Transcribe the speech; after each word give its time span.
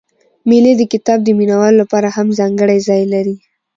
مېلې 0.49 0.73
د 0.77 0.81
کتاب 0.93 1.19
د 1.23 1.27
مینه 1.37 1.55
والو 1.61 1.77
له 1.81 1.85
پاره 1.91 2.09
هم 2.17 2.27
ځانګړى 2.39 2.77
ځای 2.87 3.03
لري. 3.13 3.35